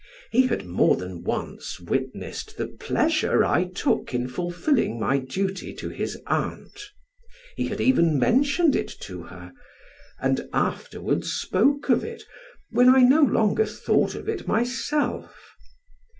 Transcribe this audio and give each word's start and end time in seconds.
He 0.31 0.47
had 0.47 0.65
more 0.65 0.95
than 0.95 1.23
once 1.23 1.79
witnessed 1.79 2.57
the 2.57 2.65
pleasure 2.65 3.45
I 3.45 3.65
took 3.65 4.15
in 4.15 4.27
fulfilling 4.27 4.99
my 4.99 5.19
duty 5.19 5.75
to 5.75 5.89
his 5.89 6.17
aunt: 6.25 6.89
he 7.55 7.67
had 7.67 7.79
even 7.79 8.17
mentioned 8.17 8.75
it 8.75 8.87
to 9.01 9.21
her, 9.21 9.53
and 10.19 10.49
afterwards 10.53 11.31
spoke 11.31 11.89
of 11.89 12.03
it, 12.03 12.23
when 12.71 12.89
I 12.89 13.01
no 13.03 13.21
longer 13.21 13.67
thought 13.67 14.15
of 14.15 14.27
it 14.27 14.47
myself. 14.47 15.51